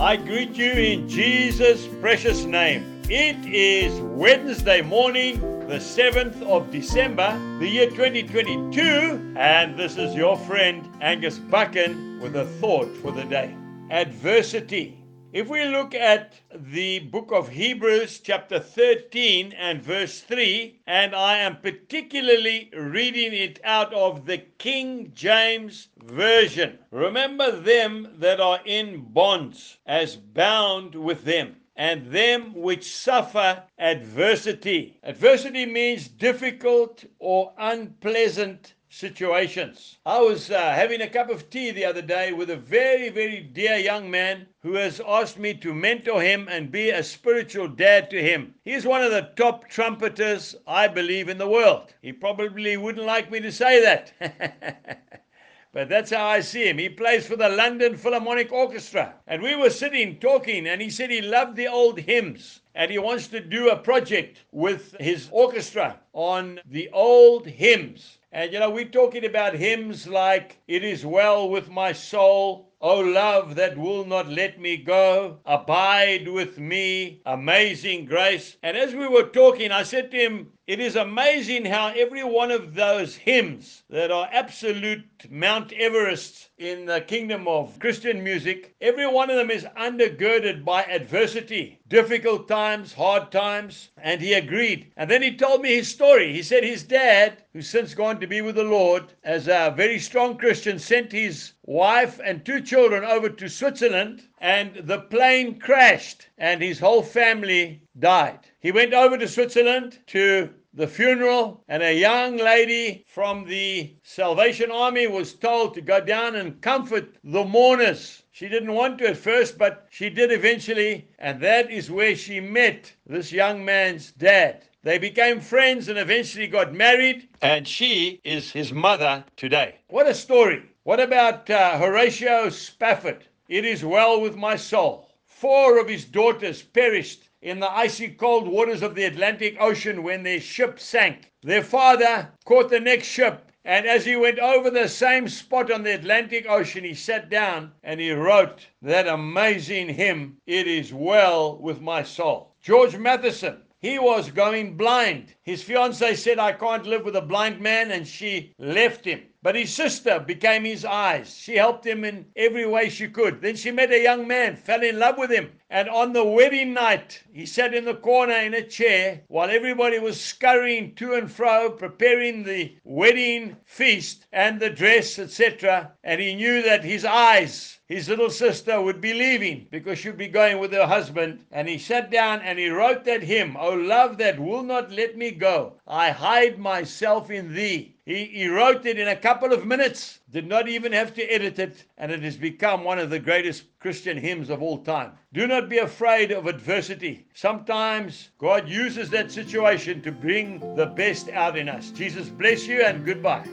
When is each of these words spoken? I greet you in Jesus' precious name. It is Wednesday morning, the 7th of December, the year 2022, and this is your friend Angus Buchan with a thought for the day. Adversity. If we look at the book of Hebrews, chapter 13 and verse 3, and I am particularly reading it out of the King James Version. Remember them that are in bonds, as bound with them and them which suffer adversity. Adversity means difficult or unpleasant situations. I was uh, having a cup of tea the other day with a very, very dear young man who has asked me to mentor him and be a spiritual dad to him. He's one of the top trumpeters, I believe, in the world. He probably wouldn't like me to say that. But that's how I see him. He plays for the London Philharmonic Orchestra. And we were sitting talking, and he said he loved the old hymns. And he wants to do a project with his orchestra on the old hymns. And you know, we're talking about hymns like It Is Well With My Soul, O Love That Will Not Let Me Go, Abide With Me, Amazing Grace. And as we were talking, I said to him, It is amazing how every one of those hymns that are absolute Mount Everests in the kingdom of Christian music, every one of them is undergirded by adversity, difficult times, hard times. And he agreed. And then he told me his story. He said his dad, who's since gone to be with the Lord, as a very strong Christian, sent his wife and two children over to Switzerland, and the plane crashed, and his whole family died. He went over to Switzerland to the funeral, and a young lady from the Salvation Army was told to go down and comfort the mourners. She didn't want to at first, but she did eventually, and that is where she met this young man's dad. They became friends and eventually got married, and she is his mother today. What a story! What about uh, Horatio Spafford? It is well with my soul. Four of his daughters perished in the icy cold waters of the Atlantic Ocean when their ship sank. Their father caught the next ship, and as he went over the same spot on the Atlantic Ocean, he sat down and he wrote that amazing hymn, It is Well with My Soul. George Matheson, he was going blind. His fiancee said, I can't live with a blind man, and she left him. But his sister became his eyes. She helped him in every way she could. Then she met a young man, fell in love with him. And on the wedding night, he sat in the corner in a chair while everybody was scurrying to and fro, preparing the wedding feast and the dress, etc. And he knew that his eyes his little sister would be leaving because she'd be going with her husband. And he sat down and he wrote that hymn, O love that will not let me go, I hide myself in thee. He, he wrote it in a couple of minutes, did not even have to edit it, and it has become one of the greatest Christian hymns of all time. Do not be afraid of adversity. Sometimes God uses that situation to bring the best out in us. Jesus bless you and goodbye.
I 0.00 0.14
greet 0.14 0.56
you 0.56 0.70
in 0.70 1.08
Jesus' 1.08 1.88
precious 2.00 2.44
name. 2.44 3.02
It 3.10 3.44
is 3.44 4.00
Wednesday 4.00 4.80
morning, 4.80 5.40
the 5.66 5.80
7th 5.80 6.40
of 6.42 6.70
December, 6.70 7.36
the 7.58 7.66
year 7.66 7.90
2022, 7.90 9.34
and 9.36 9.76
this 9.76 9.96
is 9.96 10.14
your 10.14 10.38
friend 10.38 10.88
Angus 11.00 11.40
Buchan 11.40 12.20
with 12.20 12.36
a 12.36 12.44
thought 12.60 12.96
for 12.98 13.10
the 13.10 13.24
day. 13.24 13.56
Adversity. 13.90 14.97
If 15.30 15.46
we 15.46 15.62
look 15.66 15.94
at 15.94 16.40
the 16.54 17.00
book 17.00 17.32
of 17.32 17.50
Hebrews, 17.50 18.20
chapter 18.20 18.58
13 18.58 19.52
and 19.52 19.82
verse 19.82 20.22
3, 20.22 20.80
and 20.86 21.14
I 21.14 21.36
am 21.36 21.58
particularly 21.60 22.70
reading 22.74 23.34
it 23.34 23.60
out 23.62 23.92
of 23.92 24.24
the 24.24 24.38
King 24.38 25.12
James 25.14 25.88
Version. 26.02 26.78
Remember 26.90 27.50
them 27.50 28.14
that 28.16 28.40
are 28.40 28.60
in 28.64 29.02
bonds, 29.12 29.76
as 29.84 30.16
bound 30.16 30.94
with 30.94 31.24
them 31.24 31.56
and 31.78 32.10
them 32.10 32.52
which 32.54 32.90
suffer 32.90 33.62
adversity. 33.78 34.98
Adversity 35.04 35.64
means 35.64 36.08
difficult 36.08 37.04
or 37.20 37.52
unpleasant 37.56 38.74
situations. 38.90 39.98
I 40.04 40.20
was 40.20 40.50
uh, 40.50 40.72
having 40.72 41.00
a 41.02 41.08
cup 41.08 41.30
of 41.30 41.50
tea 41.50 41.70
the 41.70 41.84
other 41.84 42.02
day 42.02 42.32
with 42.32 42.50
a 42.50 42.56
very, 42.56 43.10
very 43.10 43.40
dear 43.40 43.76
young 43.76 44.10
man 44.10 44.48
who 44.60 44.74
has 44.74 45.00
asked 45.06 45.38
me 45.38 45.54
to 45.54 45.72
mentor 45.72 46.20
him 46.20 46.48
and 46.50 46.72
be 46.72 46.90
a 46.90 47.04
spiritual 47.04 47.68
dad 47.68 48.10
to 48.10 48.20
him. 48.20 48.54
He's 48.64 48.84
one 48.84 49.02
of 49.02 49.12
the 49.12 49.30
top 49.36 49.68
trumpeters, 49.68 50.56
I 50.66 50.88
believe, 50.88 51.28
in 51.28 51.38
the 51.38 51.48
world. 51.48 51.94
He 52.02 52.12
probably 52.12 52.76
wouldn't 52.76 53.06
like 53.06 53.30
me 53.30 53.38
to 53.38 53.52
say 53.52 53.80
that. 53.82 55.22
But 55.72 55.88
that's 55.88 56.10
how 56.10 56.26
I 56.26 56.40
see 56.40 56.68
him. 56.68 56.78
He 56.78 56.88
plays 56.88 57.26
for 57.26 57.36
the 57.36 57.48
London 57.48 57.96
Philharmonic 57.96 58.50
Orchestra. 58.52 59.14
And 59.26 59.42
we 59.42 59.54
were 59.54 59.70
sitting 59.70 60.18
talking, 60.18 60.66
and 60.66 60.80
he 60.80 60.90
said 60.90 61.10
he 61.10 61.20
loved 61.20 61.56
the 61.56 61.68
old 61.68 62.00
hymns. 62.00 62.60
And 62.74 62.90
he 62.90 62.98
wants 62.98 63.26
to 63.28 63.40
do 63.40 63.70
a 63.70 63.76
project 63.76 64.44
with 64.52 64.94
his 65.00 65.28
orchestra 65.32 66.00
on 66.12 66.60
the 66.68 66.88
old 66.90 67.46
hymns. 67.46 68.18
And 68.30 68.52
you 68.52 68.60
know, 68.60 68.70
we're 68.70 68.84
talking 68.84 69.24
about 69.24 69.54
hymns 69.54 70.06
like 70.06 70.58
It 70.68 70.84
Is 70.84 71.06
Well 71.06 71.48
With 71.48 71.70
My 71.70 71.92
Soul, 71.92 72.68
O 72.80 73.00
Love 73.00 73.56
That 73.56 73.76
Will 73.76 74.04
Not 74.04 74.28
Let 74.28 74.60
Me 74.60 74.76
Go, 74.76 75.38
Abide 75.46 76.28
With 76.28 76.58
Me, 76.58 77.20
Amazing 77.26 78.04
Grace. 78.04 78.56
And 78.62 78.76
as 78.76 78.94
we 78.94 79.08
were 79.08 79.24
talking, 79.24 79.72
I 79.72 79.82
said 79.82 80.10
to 80.10 80.16
him, 80.16 80.52
It 80.66 80.78
is 80.78 80.94
amazing 80.94 81.64
how 81.64 81.88
every 81.88 82.22
one 82.22 82.50
of 82.50 82.74
those 82.74 83.16
hymns 83.16 83.82
that 83.90 84.10
are 84.10 84.28
absolute 84.30 85.04
Mount 85.30 85.70
Everests 85.70 86.50
in 86.58 86.84
the 86.84 87.00
kingdom 87.00 87.48
of 87.48 87.78
Christian 87.78 88.22
music, 88.22 88.74
every 88.80 89.06
one 89.06 89.30
of 89.30 89.36
them 89.36 89.50
is 89.50 89.64
undergirded 89.76 90.64
by 90.64 90.84
adversity, 90.84 91.80
difficult 91.88 92.46
times, 92.58 92.92
hard 92.92 93.30
times. 93.30 93.90
And 93.96 94.20
he 94.20 94.32
agreed. 94.32 94.90
And 94.96 95.08
then 95.08 95.22
he 95.22 95.36
told 95.36 95.62
me 95.62 95.76
his 95.76 95.86
story. 95.86 96.32
He 96.32 96.42
said 96.42 96.64
his 96.64 96.82
dad, 96.82 97.44
who's 97.52 97.68
since 97.68 97.94
gone 97.94 98.18
to 98.18 98.26
be 98.26 98.40
with 98.40 98.56
the 98.56 98.64
Lord, 98.64 99.04
as 99.22 99.46
a 99.46 99.72
very 99.76 100.00
strong 100.00 100.36
Christian, 100.36 100.76
sent 100.80 101.12
his 101.12 101.52
wife 101.66 102.18
and 102.24 102.44
two 102.44 102.60
children 102.60 103.04
over 103.04 103.28
to 103.28 103.48
Switzerland, 103.48 104.24
and 104.40 104.74
the 104.74 105.02
plane 105.02 105.60
crashed, 105.60 106.26
and 106.36 106.60
his 106.60 106.80
whole 106.80 107.02
family 107.02 107.80
died. 107.96 108.40
He 108.58 108.72
went 108.72 108.92
over 108.92 109.16
to 109.18 109.28
Switzerland 109.28 110.00
to 110.08 110.52
the 110.74 110.86
funeral, 110.86 111.64
and 111.68 111.82
a 111.82 111.98
young 111.98 112.36
lady 112.36 113.04
from 113.08 113.44
the 113.44 113.96
Salvation 114.02 114.70
Army 114.70 115.06
was 115.06 115.34
told 115.34 115.74
to 115.74 115.80
go 115.80 116.00
down 116.00 116.36
and 116.36 116.60
comfort 116.60 117.16
the 117.24 117.44
mourners. 117.44 118.22
She 118.32 118.48
didn't 118.48 118.74
want 118.74 118.98
to 118.98 119.08
at 119.08 119.16
first, 119.16 119.58
but 119.58 119.86
she 119.90 120.10
did 120.10 120.30
eventually, 120.30 121.08
and 121.18 121.40
that 121.40 121.70
is 121.70 121.90
where 121.90 122.14
she 122.14 122.38
met 122.40 122.92
this 123.06 123.32
young 123.32 123.64
man's 123.64 124.12
dad. 124.12 124.64
They 124.82 124.98
became 124.98 125.40
friends 125.40 125.88
and 125.88 125.98
eventually 125.98 126.46
got 126.46 126.72
married, 126.72 127.28
and 127.42 127.66
she 127.66 128.20
is 128.22 128.52
his 128.52 128.72
mother 128.72 129.24
today. 129.36 129.76
What 129.88 130.06
a 130.06 130.14
story! 130.14 130.62
What 130.84 131.00
about 131.00 131.50
uh, 131.50 131.78
Horatio 131.78 132.48
Spafford? 132.50 133.26
It 133.48 133.64
is 133.64 133.84
well 133.84 134.20
with 134.20 134.36
my 134.36 134.56
soul. 134.56 135.10
Four 135.24 135.78
of 135.78 135.88
his 135.88 136.04
daughters 136.04 136.62
perished 136.62 137.27
in 137.40 137.60
the 137.60 137.70
icy 137.70 138.08
cold 138.08 138.48
waters 138.48 138.82
of 138.82 138.94
the 138.94 139.04
Atlantic 139.04 139.56
Ocean 139.60 140.02
when 140.02 140.22
their 140.22 140.40
ship 140.40 140.80
sank. 140.80 141.32
Their 141.42 141.62
father 141.62 142.32
caught 142.44 142.68
the 142.68 142.80
next 142.80 143.06
ship, 143.06 143.52
and 143.64 143.86
as 143.86 144.04
he 144.04 144.16
went 144.16 144.38
over 144.38 144.70
the 144.70 144.88
same 144.88 145.28
spot 145.28 145.70
on 145.70 145.82
the 145.82 145.94
Atlantic 145.94 146.46
Ocean, 146.48 146.84
he 146.84 146.94
sat 146.94 147.28
down 147.28 147.72
and 147.82 148.00
he 148.00 148.10
wrote 148.10 148.66
that 148.82 149.06
amazing 149.06 149.88
hymn, 149.88 150.38
It 150.46 150.66
is 150.66 150.92
Well 150.92 151.58
with 151.58 151.80
My 151.80 152.02
Soul. 152.02 152.54
George 152.60 152.96
Matheson, 152.96 153.62
he 153.78 153.98
was 153.98 154.30
going 154.32 154.76
blind. 154.76 155.34
His 155.48 155.62
fiancee 155.62 156.14
said, 156.14 156.38
I 156.38 156.52
can't 156.52 156.84
live 156.84 157.06
with 157.06 157.16
a 157.16 157.22
blind 157.22 157.58
man, 157.58 157.90
and 157.90 158.06
she 158.06 158.52
left 158.58 159.06
him. 159.06 159.22
But 159.40 159.54
his 159.54 159.72
sister 159.72 160.20
became 160.20 160.62
his 160.62 160.84
eyes. 160.84 161.38
She 161.38 161.56
helped 161.56 161.86
him 161.86 162.04
in 162.04 162.26
every 162.36 162.66
way 162.66 162.90
she 162.90 163.08
could. 163.08 163.40
Then 163.40 163.56
she 163.56 163.70
met 163.70 163.90
a 163.90 164.02
young 164.02 164.28
man, 164.28 164.56
fell 164.56 164.82
in 164.82 164.98
love 164.98 165.16
with 165.16 165.30
him. 165.30 165.52
And 165.70 165.88
on 165.88 166.12
the 166.12 166.22
wedding 166.22 166.74
night, 166.74 167.22
he 167.32 167.46
sat 167.46 167.72
in 167.72 167.86
the 167.86 167.94
corner 167.94 168.34
in 168.34 168.52
a 168.52 168.60
chair 168.60 169.22
while 169.28 169.48
everybody 169.48 169.98
was 169.98 170.20
scurrying 170.20 170.94
to 170.96 171.14
and 171.14 171.32
fro, 171.32 171.70
preparing 171.70 172.42
the 172.42 172.76
wedding 172.84 173.56
feast 173.64 174.26
and 174.30 174.60
the 174.60 174.68
dress, 174.68 175.18
etc. 175.18 175.92
And 176.04 176.20
he 176.20 176.34
knew 176.34 176.60
that 176.60 176.84
his 176.84 177.06
eyes 177.06 177.78
his 177.88 178.06
little 178.06 178.28
sister 178.28 178.82
would 178.82 179.00
be 179.00 179.14
leaving 179.14 179.66
because 179.70 179.98
she'd 179.98 180.18
be 180.18 180.28
going 180.28 180.58
with 180.58 180.72
her 180.74 180.86
husband. 180.86 181.46
And 181.50 181.66
he 181.66 181.78
sat 181.78 182.10
down 182.10 182.42
and 182.42 182.58
he 182.58 182.68
wrote 182.68 183.06
that 183.06 183.22
hymn, 183.22 183.56
O 183.56 183.70
love 183.70 184.18
that 184.18 184.38
will 184.38 184.62
not 184.62 184.92
let 184.92 185.16
me 185.16 185.30
go, 185.38 185.74
I 185.86 186.10
hide 186.10 186.58
myself 186.58 187.30
in 187.30 187.54
thee. 187.54 187.96
He, 188.04 188.24
he 188.24 188.48
wrote 188.48 188.86
it 188.86 188.98
in 188.98 189.08
a 189.08 189.16
couple 189.16 189.52
of 189.52 189.66
minutes, 189.66 190.20
did 190.30 190.46
not 190.46 190.68
even 190.68 190.92
have 190.92 191.14
to 191.14 191.22
edit 191.24 191.58
it, 191.58 191.84
and 191.96 192.10
it 192.10 192.22
has 192.22 192.36
become 192.36 192.84
one 192.84 192.98
of 192.98 193.10
the 193.10 193.18
greatest 193.18 193.64
Christian 193.80 194.16
hymns 194.16 194.50
of 194.50 194.62
all 194.62 194.78
time. 194.78 195.12
Do 195.32 195.46
not 195.46 195.68
be 195.68 195.78
afraid 195.78 196.32
of 196.32 196.46
adversity. 196.46 197.26
Sometimes 197.34 198.30
God 198.38 198.68
uses 198.68 199.10
that 199.10 199.30
situation 199.30 200.02
to 200.02 200.12
bring 200.12 200.74
the 200.74 200.86
best 200.86 201.28
out 201.28 201.56
in 201.56 201.68
us. 201.68 201.90
Jesus 201.90 202.28
bless 202.28 202.66
you 202.66 202.82
and 202.82 203.04
goodbye. 203.04 203.46